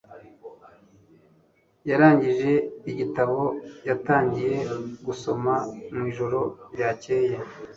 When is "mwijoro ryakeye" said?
5.95-7.33